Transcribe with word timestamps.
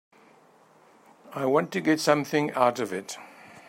I 1.31 1.45
want 1.45 1.71
to 1.73 1.79
get 1.79 1.99
something 1.99 2.49
out 2.53 2.79
of 2.79 2.91
it. 2.91 3.19